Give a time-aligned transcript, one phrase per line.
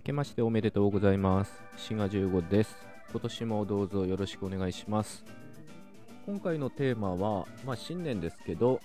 [0.00, 1.52] 明けましておめでとうございます。
[1.76, 2.74] 滋賀15です。
[3.10, 5.26] 今年もどうぞよろしくお願いします。
[6.24, 8.80] 今回のテーマは、まあ、新年ですけど、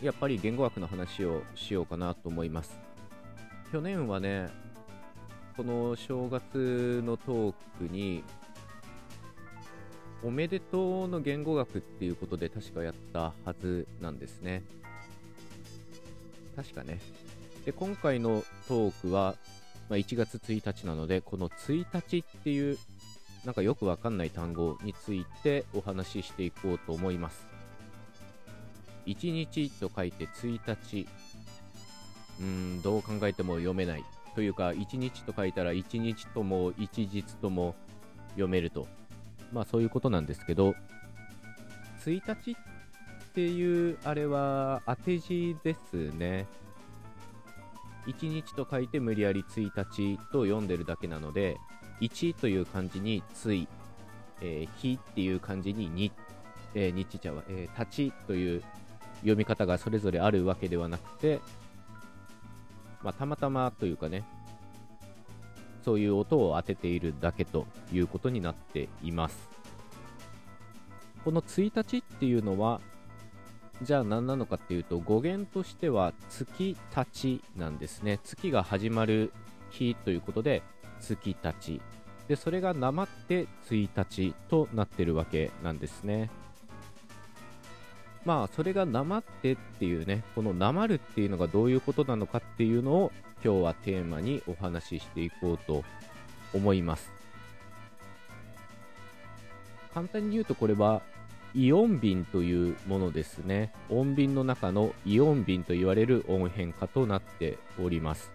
[0.00, 2.80] やっぱり言語学の話をしようかなと思います。
[3.70, 4.48] 去年はね、
[5.54, 8.24] この正月のトークに、
[10.24, 14.62] おめでとうの言語学っていうことで確かやったはずなんですね。
[16.56, 17.00] 確かね。
[17.66, 19.34] で、今回のトークは、
[19.88, 22.78] まあ、1月1日なので、この1日っていう、
[23.44, 27.46] なんかよくわかんない単語についてお話ししていこうと思います。
[29.06, 31.08] 1日と書いて1日。
[32.40, 34.04] うーん、どう考えても読めない。
[34.34, 37.74] というか、1日と書いたら1日とも一日とも
[38.30, 38.86] 読めると。
[39.52, 40.74] まあそういうことなんですけど、
[42.04, 46.46] 1日っていうあれは当て字ですね。
[48.06, 51.58] 1日と書いて無理やり1日と読んでるだけなので、
[52.00, 53.68] 1という漢字につい、
[54.40, 56.12] えー、日っていう漢字にに、
[56.74, 58.62] えー、日茶は、えー、立ちという
[59.20, 61.40] 読み方がそれぞれあるわけではなくて、
[63.02, 64.24] まあ、たまたまというかね、
[65.84, 69.48] そういう音を当てているだけということになっています。
[71.24, 72.80] この1日っていうのは、
[73.82, 78.18] じゃあ何なのかっていうと語源としては月立ちなんですね。
[78.24, 79.32] 月が始まる
[79.70, 80.62] 日ということで
[81.00, 81.80] 月立ち。
[82.26, 86.28] でそれがなまって1日となってるわけなんですね。
[88.24, 93.12] まあそれがなまってっていうねこのなまるっていうのがどういうことなのかっていうのを
[93.44, 95.84] 今日はテーマにお話ししていこうと
[96.52, 97.10] 思います。
[99.94, 101.00] 簡単に言うとこれは
[101.54, 103.72] イオン瓶というものですね。
[103.88, 108.30] 音瓶の中のイオン瓶と言われる音変化となっております。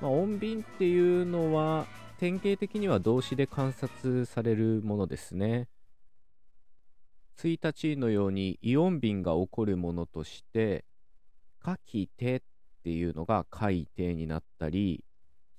[0.00, 1.86] まあ、音瓶っていうのは
[2.18, 5.68] 典型的には動詞で観察されるものですね。
[7.38, 10.84] 1日のようにイオン瓶が起こるものとして、
[11.64, 12.40] 書き手っ
[12.82, 15.04] ていうのが書いてになったり、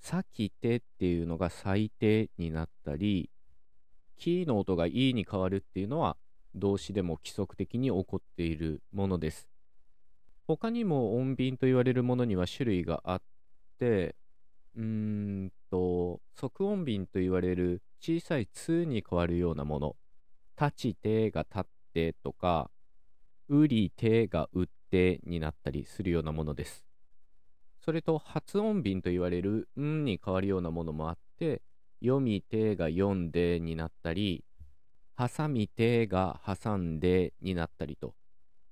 [0.01, 3.29] さき手っていうのが最低になったり、
[4.19, 6.17] キーの音が E に変わるっていうのは
[6.53, 9.49] 動詞でも規則的に起こっているものです。
[10.47, 13.21] 他にも音瓶と言われるものには種類があっ
[13.77, 14.15] て、
[14.75, 19.95] うーんと、即音瓶と言われる小さい2に変わるようなもの、
[20.59, 21.63] 立ちてが立っ
[21.93, 22.71] てとか、
[23.47, 26.83] うりてがうってになったりするようなものです。
[27.79, 31.61] それと発音瓶と言われるんに変わるようなものもあって、
[32.01, 34.43] 読み手が読んでになったり、
[35.17, 38.15] 挟み手が挟んでになったりと、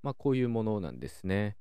[0.01, 1.57] まあこういうものなんですね。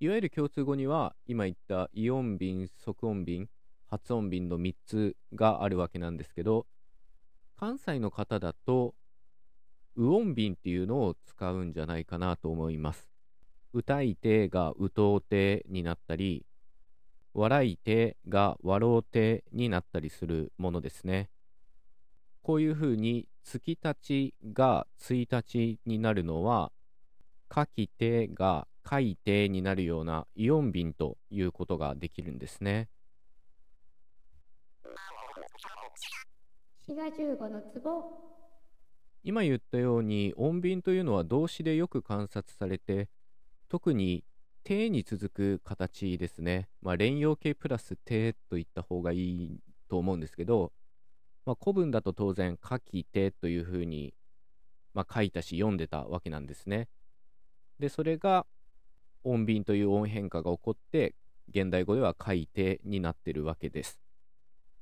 [0.00, 3.48] いわゆる共通語には、今言ったイオン便、即音便、
[3.86, 6.66] 発音便の3つがあるわけなんですけど、
[7.56, 8.96] 関西の方だと、
[9.94, 13.12] ウ音便っていうのを使うんじゃないかなと思います。
[13.72, 16.44] 歌い手がうとう手になったり、
[17.34, 21.30] 笑い手が笑う手になったりするものですね。
[22.42, 26.72] こういうふうに月立ちが1日になるのは、
[27.54, 32.88] 書き手が書い手になるようなイオン便ということができるんですね。
[36.86, 38.32] 滋賀15の壺
[39.24, 43.08] 今言ったように音便というのは動詞でよく観察されて、
[43.68, 44.24] 特に
[44.64, 46.68] 手に続く形ですね。
[46.82, 50.72] まあ、連用形プラス手といった方がいいと思うんですけど、
[51.44, 54.14] まあ、古文だと当然書き手というふうに、
[54.94, 56.88] まあ、書いたし読んでたわけなんですね。
[57.78, 58.46] で、それが
[59.24, 61.14] 音便という音変化が起こって、
[61.48, 64.00] 現代語では書いてになってるわけです。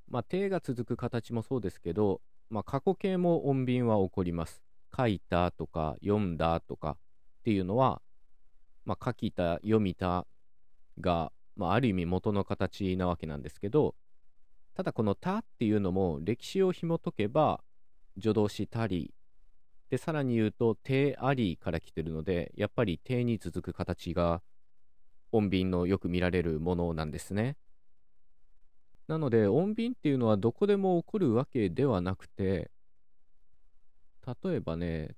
[0.09, 2.21] まあ、手が続く形もそうですけど、
[2.51, 4.63] まあ、過去形も音便は起こります。
[4.95, 6.97] 書いたとか読んだとか
[7.41, 8.03] っていうのは、
[8.91, 10.27] まあ、書きた、読みた
[10.99, 13.95] が、まあ、ある意味元の形なわけなんですけど、
[14.75, 17.63] ただこのたっていうのも歴史を紐解けば
[18.21, 19.15] 助動詞たり、
[19.91, 24.43] で、さらに言うとてありから来てるので、やっぱりてに続く形が
[25.31, 27.57] 音便のよく見られるものなんですね。
[29.07, 32.73] なので音便っていうのはどこでも起こるわけではなくて、
[34.27, 35.15] 例えばね、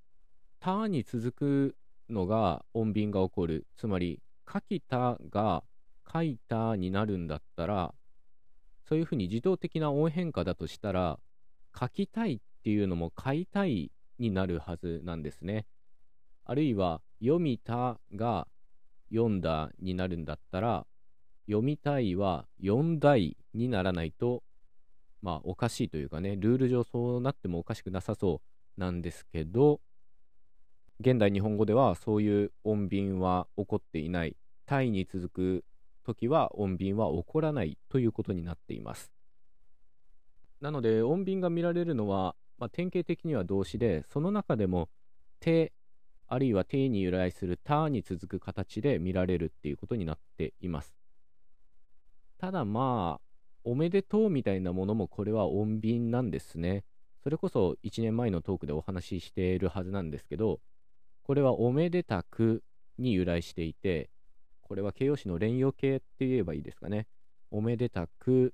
[0.59, 1.75] たに続く
[2.09, 3.67] のが音便が起こる。
[3.77, 4.21] つまり、
[4.51, 5.63] 書きたが
[6.11, 7.93] 書いたになるんだったら、
[8.87, 11.19] そういうふうに自動的な音変化だとしたら、
[11.79, 15.65] 書きたいっていうのも書いたいになるはずなんですね。
[16.45, 18.47] あるいは、読みたが
[19.09, 20.85] 読んだになるんだったら、
[21.45, 24.43] 読みたいは4大にならないと、
[25.21, 28.41] まあおかしいというかね、ルール上そうなってもおかしくなさそ
[28.77, 29.79] うなんですけど、
[30.99, 34.35] 現代日本語ではそういう音便は起こっていない。
[34.65, 35.65] タイに続く
[36.05, 39.11] 時は音便は起こらないということになっています。
[40.61, 44.89] なので音便が見られるのは、まあ、典型的には動詞で、その中でも
[45.39, 45.73] 手、
[46.27, 50.93] あるいは手に由来するたに続く形で見られるっていうことになっています。
[52.37, 53.21] ただまあ、
[53.65, 56.83] おめでとうみたいなものもこれは穏便なんですね。
[57.23, 60.59] それこそ1年前のトークでお話ししているはずなんですけど、
[61.23, 62.63] これはおめでたく
[62.97, 64.09] に由来していて、
[64.61, 67.07] これは形容詞の連用形って言えばいいですかね。
[67.49, 68.53] おめでたく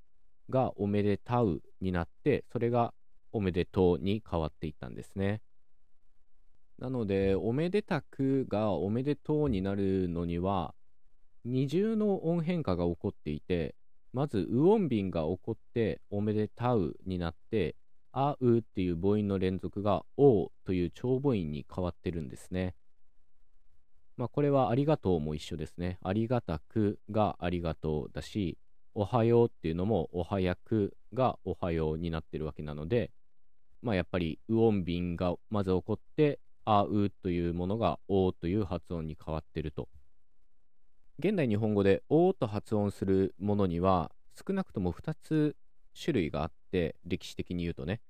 [0.50, 2.94] がおめでたうになって、それが
[3.32, 5.42] おめでとうに変わっていったんですね。
[6.78, 10.74] なので、おめでたくがおめでとうになるのには、
[11.46, 13.76] 二重の音変化が起こっていて、
[14.14, 17.76] まず、ウ音便が起こって、おめでたうになって、
[18.12, 22.76] あうっていう母音の連続が、おうという長母音に変わってるんですね。
[24.18, 25.98] まあ、これはありがとうも一緒ですね。
[26.02, 28.58] ありがたくがありがとうだし、
[28.94, 33.12] おはようっていうのもおはやくがおはようになってるわけなので、
[33.82, 39.88] まあ、やっぱり、ウ音便がまず起こって、あうというものがおうという発音に変わってると。
[41.20, 44.12] 現代日本語でおうと発音するものには
[44.48, 45.58] 少なくとも2つ
[46.00, 48.02] 種類があって歴史的に言うとね。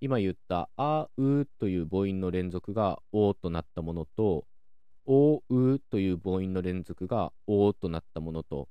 [0.00, 4.46] 今言ったあうという母音の連続がおとなったものと
[5.06, 8.68] おうという母音の連続がおとなったものと。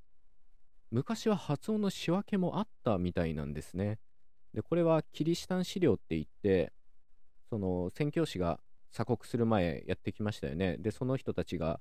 [0.92, 4.00] 昔は発音の仕分けもあったみたいなんですね。
[4.54, 6.72] でこれはキリシタン資料って言って
[7.50, 8.60] その宣教師が
[8.92, 10.78] 鎖国する前やってきましたよね。
[10.78, 11.80] でその人たちが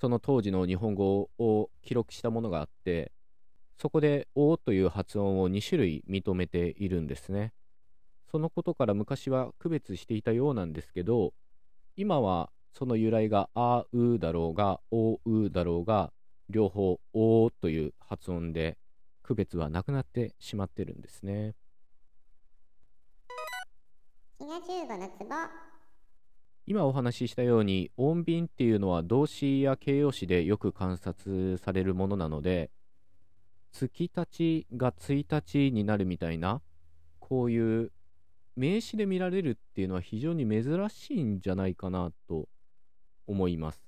[0.00, 3.12] その当時の日本語を記録したものがあって、
[3.80, 7.54] そこで、おという発音を2種類認めているんですね。
[8.30, 11.32] そのことから昔は区別していたようなんですけど、
[11.96, 16.12] 今はその由来があうだろうが、おうだろうが、
[16.50, 18.76] 両方おという発音で
[19.22, 21.54] 区別はなくなってしまってるんですね。
[26.66, 32.70] 今お話ししたように音便っていうのは動詞や形容詞でよく観察されるものなので
[33.74, 36.60] 1日が1日になるみたいな
[37.18, 37.92] こういう
[38.56, 42.48] 名詞で見られるっていうのは非常に珍しいんじゃないかなと
[43.26, 43.80] 思います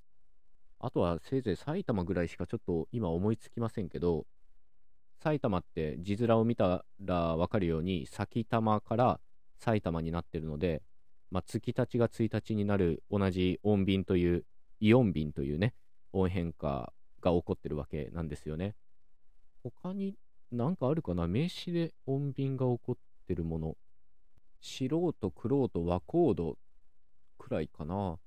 [0.79, 4.26] あとはせいぜい埼玉ぐらいしかちょっと今思いつきませんけど
[5.23, 9.20] 埼玉って字面を見たら分かるように先玉から
[9.58, 10.82] 埼玉になってるので
[11.32, 14.44] まあ、月たちが1日になる同じ音便という、
[14.81, 15.73] イオン便というね、
[16.12, 16.93] 音変化
[17.23, 18.75] が起こってるわけなんですよね。
[19.62, 20.17] 他に
[20.50, 21.26] 何かあるかな？
[21.26, 23.76] 名詞で音便が起こってるもの。
[24.61, 26.59] 素人、黒人、和コード
[27.38, 28.19] くらいかな。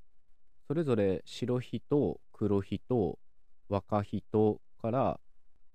[0.68, 3.20] それぞれ白人、黒人、
[3.70, 5.20] 若人から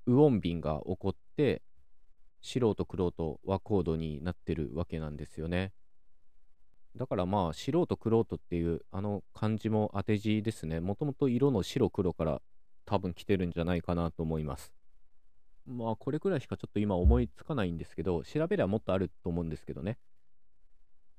[0.07, 1.63] ウ音便が起こって、
[2.43, 5.73] 素人、黒人、和コードになってるわけなんですよね。
[6.97, 10.81] だからまあ、素人、黒人っていうあの漢字も当て字ですね。
[10.81, 12.43] もともと色の白、黒から
[12.85, 14.73] 多分来てるんじゃないかなと思います。
[15.67, 19.93] まあ、これくらいしかちょっと今思いつかないんですけど、調べればもっとあると思うんですけどね。
[19.93, 19.97] っ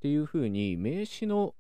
[0.02, 1.56] ていう風に、名詞の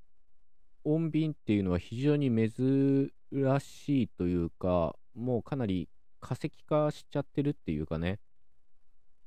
[0.83, 3.11] 音便っていうのは非常に珍
[3.59, 8.19] しいというか、もうかなり化石化しちゃってるっていうかね。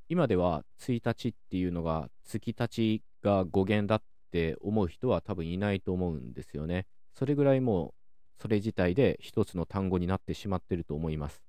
[0.09, 6.87] 今では1日っていうのが月たちが語源だって思う人は多分いないと思うんですよね。
[7.15, 7.95] それぐらいも
[8.39, 11.43] う、それ自体で一つの単語になってしまってると思います。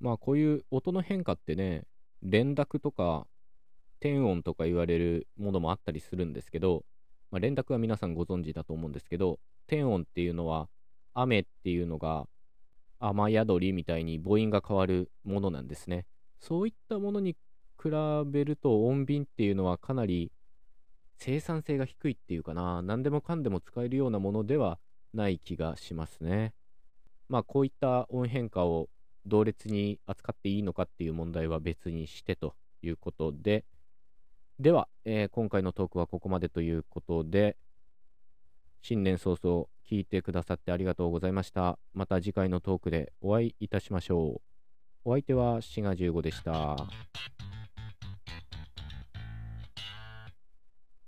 [0.00, 1.84] まあこういう音の変化ってね、
[2.22, 3.26] 連絡とか
[4.00, 6.84] 天音とか言われるものもあったりするんですけど、
[7.30, 10.68] まあ、連絡は皆さんご存知だと思うんですけど、天音っていうのは
[11.14, 12.26] 雨っていうのが
[12.98, 16.06] 雨宿りみたいに母音が変わるものなんですね。
[16.38, 17.36] そういったものに
[17.82, 17.90] 比
[18.26, 20.30] べると音便っていうのはかなり
[21.18, 24.78] 生産性が低いっていうかな、何でもかんでも使えるようなものでは
[25.14, 26.52] ない気がしますね。
[27.28, 28.88] まあこういった音変化を
[29.26, 33.64] 同列に扱っていいのかっていう問題は別にしてということで、
[34.58, 37.56] では、えー、今回のトークはここまでということで、
[38.80, 41.78] 新年早々聞いてくださってありがとうございました。
[41.92, 44.40] また次回のトークでお会いいたしましょう。
[45.04, 46.76] お相手はシガ15でした。